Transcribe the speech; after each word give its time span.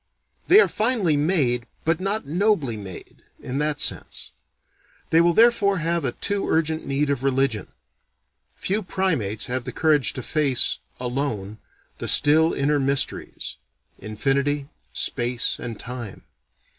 They 0.47 0.59
are 0.59 0.67
finely 0.67 1.15
made, 1.15 1.67
but 1.85 1.99
not 1.99 2.25
nobly 2.25 2.75
made, 2.75 3.21
in 3.39 3.59
that 3.59 3.79
sense. 3.79 4.31
They 5.11 5.21
will 5.21 5.33
therefore 5.35 5.77
have 5.77 6.03
a 6.03 6.13
too 6.13 6.49
urgent 6.49 6.87
need 6.87 7.11
of 7.11 7.21
religion. 7.21 7.67
Few 8.55 8.81
primates 8.81 9.45
have 9.45 9.63
the 9.63 9.71
courage 9.71 10.13
to 10.13 10.23
face 10.23 10.79
alone 10.99 11.59
the 11.99 12.07
still 12.07 12.51
inner 12.51 12.79
mysteries: 12.79 13.57
Infinity, 13.99 14.69
Space 14.91 15.59
and 15.59 15.79
Time. 15.79 16.23